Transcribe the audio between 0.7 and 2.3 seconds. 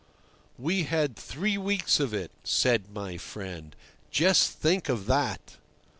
had three weeks of